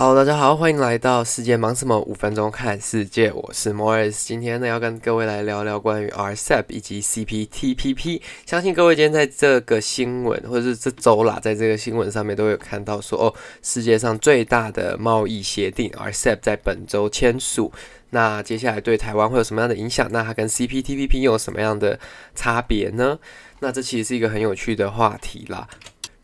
[0.00, 2.00] 好大家好，欢迎来到世界忙什么？
[2.00, 4.22] 五分钟看世界，我是 Morris。
[4.24, 8.22] 今天呢，要跟各位来聊聊关于 RCEP 以及 CPTPP。
[8.46, 17.70] 相信各位今天在这个新闻或者是这周啦，在这个新闻上面都有看到说，哦，世界上最大的贸易协定 RCEP 在本周签署。
[18.08, 20.08] 那接下来对台湾会有什么样的影响？
[20.10, 22.00] 那它跟 CPTPP 又有什么样的
[22.34, 23.18] 差别呢？
[23.58, 25.68] 那这其实是一个很有趣的话题啦。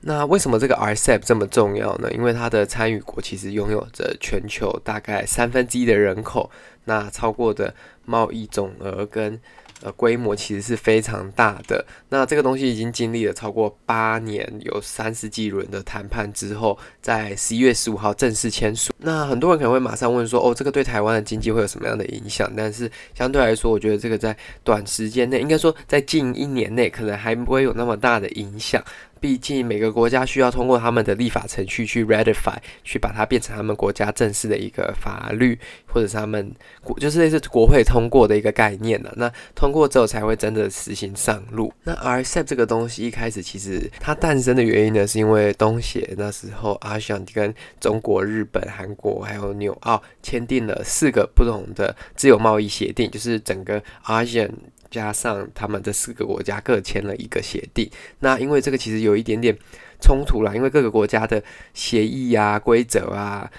[0.08, 2.08] 那为什么这个 RCEP 这么重要呢？
[2.12, 6.48] 因为它的参与国其实拥有着全球大概三分之一的人口，
[6.84, 7.74] 那超过的
[8.04, 9.40] 贸易总额跟
[9.82, 11.84] 呃规模其实是非常大的。
[12.10, 18.92] 那这个东西已经经历了超过八年，有三十几轮的谈判之后，在十一月十五号正式签署。
[18.98, 22.48] 那很多人可能会马上问说，哦，这个对台湾的经济会有什么样的影响？
[22.56, 28.80] 但是相对来说，我觉得这个在短时间内，应该说在近一年内，可能还不会有那么大的影响。
[29.20, 39.12] 毕竟每个国家需要通过他们的立法程序去 ratify，去把它变成他们国家正式的一个法律，或者是他们国就是类似国会通过的一个概念了。
[39.16, 41.72] 那通过之后才会真的实行上路。
[41.84, 54.50] 那 RCEP 这个东西一开始其实它诞生的原因呢，是因为东协那时候 ASEAN 跟中国、日本、韩国还有纽澳签订了四个不同的自由贸易协定，就是整个 ASEAN。
[54.96, 57.86] 加上他们这四个国家各签了一个协定，
[58.20, 59.54] 那因为这个其实有一点点
[60.00, 61.42] 冲突啦，因为各个国家的
[61.74, 63.50] 协议啊、规则啊，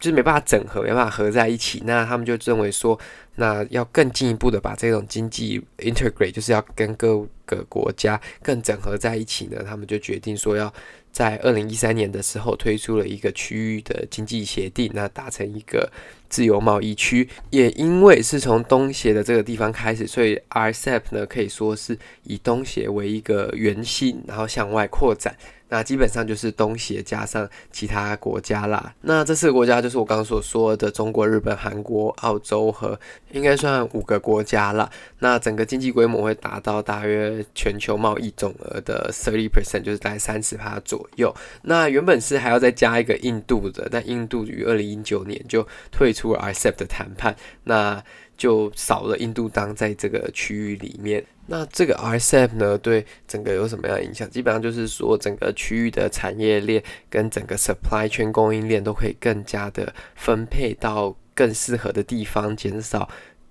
[0.00, 1.82] 就是没办法整合，没办法合在一起。
[1.84, 2.98] 那他们就认为说，
[3.34, 9.62] 那要更进一步的把这种经济 integrate，就是要跟各个国家更整合在一起呢。
[9.62, 10.72] 他们就决定说要
[11.12, 15.90] 在二零一三年的时候推出了一个区域的经济协定，那达成一个。
[16.30, 25.34] 自由贸易区，也因为是从东协的这个地方开始，所以 RCEP 呢可以说是以东协为一个圆心，然后向外扩展。
[25.68, 28.94] 那基本上就是东协加上其他国家啦。
[29.02, 32.98] 那这四个国家就是我刚刚所说的中国、日本、韩国、澳洲和
[33.32, 34.90] 应该算五个国家啦。
[35.18, 41.34] 那整个经济规模会达到大约全球贸易总额的30 percent，就是大概三十趴左右。
[41.62, 48.02] 那原本是还要再加一个印度的，但印度于二零一九年就退出了 RCEP 的谈判，那
[48.38, 51.22] 就少了印度当在这个区域里面。
[51.46, 54.28] 那这个 RCEP 呢，对整个有什么样的影响？
[54.30, 63.08] 基本上就是说，整个区域的产业链跟整个 supply chain 供应链都可以更加的分配到更适合的地方，减少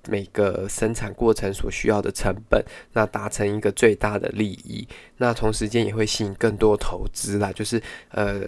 [0.08, 4.88] 每个生产过程所需要的成本，那达成一个最大的利益。
[5.18, 8.42] 那同时间也会吸引更多投资啦，就是呃。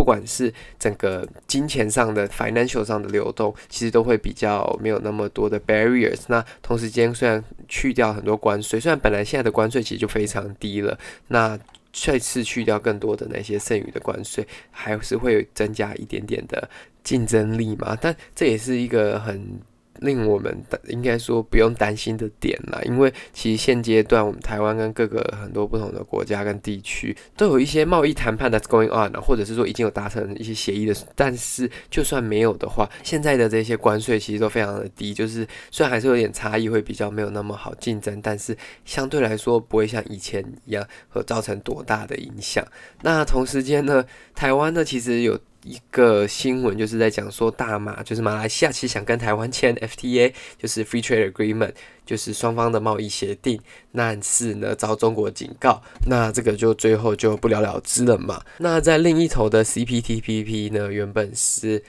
[0.00, 6.20] 不管是整个金钱上的 financial 上的流动，其实都会比较没有那么多的 barriers。
[6.28, 11.58] 那同时间虽然去掉很多关税，虽然本来现在的关税其实就非常低了，那
[11.92, 16.66] 再次去掉更多的那些剩余的关税，还是会增加一点点的
[17.04, 17.94] 竞争力嘛。
[18.00, 19.60] 但这也是一个很。
[20.00, 30.94] 令我们应该说不用担心的点啦，因为其实现阶段我们台湾跟各个很多不同的国家跟地区都有一些贸易谈判的 going on，或者是说已经有达成一些协议的。
[31.14, 42.66] 但是就算没有的话，现在的这些关税其实都非常的低，就是虽然还是有点差异，会比较没有那么好竞争，但是相对来说不会像以前一样会造成多大的影响。
[43.02, 45.38] 那同时间呢，台湾呢其实有。
[45.64, 51.72] 一个新闻就是在讲说，大马就是马来西亚，其实想跟台湾签 FTA，就是 Free Trade Agreement，
[52.06, 53.60] 就是双方的贸易协定，
[53.94, 58.42] 但是呢遭中国警告，那这个就最后就不了了之了嘛。
[58.58, 61.82] 那在另一头的 CPTPP 呢，原本是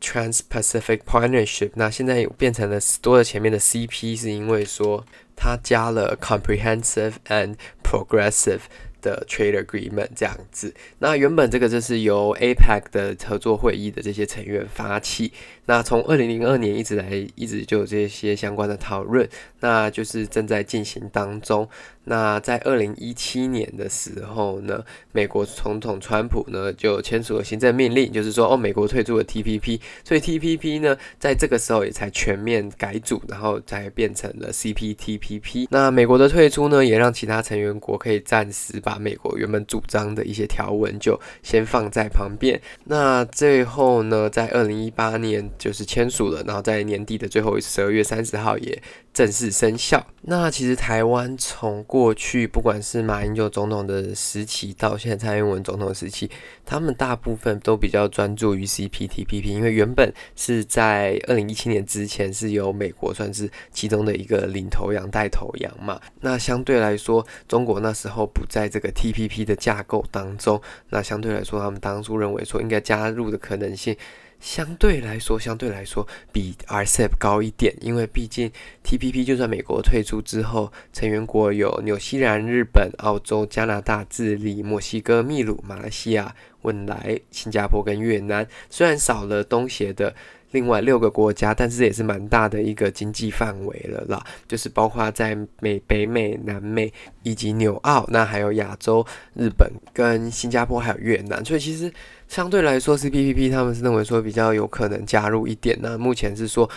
[0.00, 5.04] Trans-Pacific Partnership，那现在变成了多了前面的 CP，是因为说
[5.34, 8.60] 它加了 Comprehensive and Progressive。
[9.00, 15.32] 的 trade agreement 这样子，那原本这个就是由 APEC 的合作会议的这些成员发起，
[15.66, 19.28] 那从二零零二年一直来，一直就有这些相关的讨论，
[19.60, 21.68] 那就是正在进行当中。
[22.04, 24.82] 那在二零一七年的时候呢，
[25.12, 35.68] 美国总统川普呢就签署了行政命令，就是说哦，美国退出了 TPP，所以 TPP 呢在这个时候也才全面改组，然后才变成了 CPTPP。
[35.70, 42.60] 那美国的退出呢，也让其他成员国可以暂时把把美国原本主张的一些条文就先放在旁边。
[42.86, 48.82] 那最后呢，在二零一八年就是签署了，然后在年底的最后十二月三十号也
[49.14, 50.04] 正式生效。
[50.22, 56.28] 那其实台湾从过去不管是马英九总统的时期到现在蔡英文总统时期，
[56.66, 66.00] 他们大部分都比较专注于 CPTPP，因为原本是在二零一七年之前是由美国算是其中的一个领头羊带头羊嘛。
[66.20, 73.96] 那相对来说，中国那时候不在这个 TPP 的架构当中，那相对来说，他们当初认为说应该加入的可能性。
[74.40, 78.50] 相对来说，相对来说比 RCEP 高一点，因为毕竟
[78.82, 90.14] TPP 就算美国退出之后，成员国有纽西兰、日本、澳洲、加拿大、智利、墨西哥、秘鲁、马来西亚、汶莱、新加坡跟越南，虽然少了东协的。
[90.52, 96.92] 另外六个国家，但是也是蛮大的一个经济范围了啦，就是包括在美、北美、南美
[97.22, 101.92] 以及纽澳，那还有亚洲、日本跟新加坡还有越南，所以其实
[102.28, 106.68] 相对来说，C P P P 他们是认为说比较有可能加入一点，那目前是说。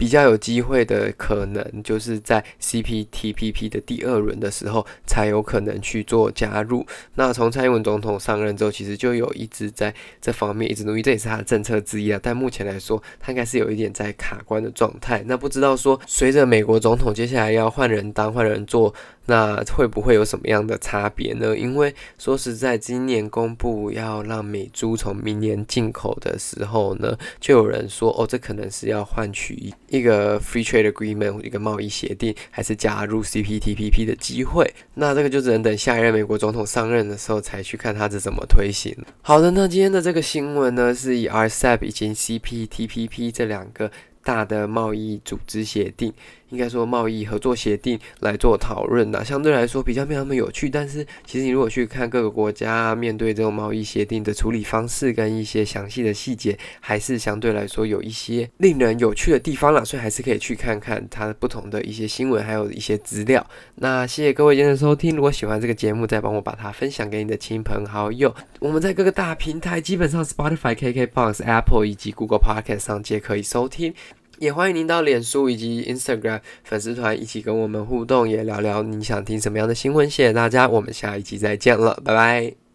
[0.00, 6.86] 比较有机会的可能，就是在 CPTPP 的第二轮的时候才有可能去做加入。
[7.16, 12.18] 那从蔡英文总统上任之后，其实就有一直在这方面一直努力，这也是他的政策之一啊。
[12.22, 15.22] 但目前来说，他应该是有一点在卡关的状态。
[15.26, 18.94] 那不知道说，随着美国总统接下来要换人当，换人做。
[19.26, 21.56] 那会不会有什么样的差别呢？
[21.56, 34.72] 因为说实在，今年公布要让美猪从明年进口的时候呢，就有人说，哦，这可能是要换取一个 free trade agreement 一个贸易协定，还是加入 CPTPP 的机会。
[34.94, 38.96] 那这个就只能等下一任美国总统上任的时候才去看他是怎么推行。
[39.20, 43.90] 好的，那今天的这个新闻呢，是以 RCEP 以及 CPTPP 这两个。
[44.22, 46.12] 大的贸易组织协定，
[46.50, 50.68] 应该说贸易合作协定来做讨论呢，相对来说比较没有那么有趣。
[50.68, 59.84] 但是其实你如果去看各个国家面对这种贸易协定的处理方式跟一些详细的细节，还是相对来说有一些令人有趣的地方啦。
[59.84, 63.44] 所以还是可以去看看它不同的一些新闻，还有一些资料。
[63.76, 68.34] 那谢谢各位今天的收听，如果喜欢这个节目，再帮我把它分享给你的亲朋好友。
[68.58, 73.94] 我们在各个大平台，基本上 Spotify、KKBox、Apple 以及 Google Podcast 上皆可以收听。
[74.40, 80.08] 也欢迎您到脸书以及 Instagram 粉丝团一起跟我们互动，也聊聊你想听什么样的新闻。
[80.08, 82.69] 谢谢大家，我们下一期再见了，拜拜。